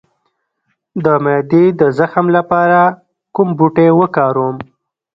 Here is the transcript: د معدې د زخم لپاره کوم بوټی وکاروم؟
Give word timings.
د 1.03 1.05
معدې 1.23 1.65
د 1.79 1.81
زخم 1.99 2.25
لپاره 2.37 2.79
کوم 3.35 3.47
بوټی 3.57 3.89
وکاروم؟ 3.99 4.55